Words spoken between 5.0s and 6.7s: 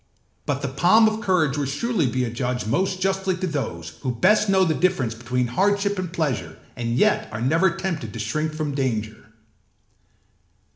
between hardship and pleasure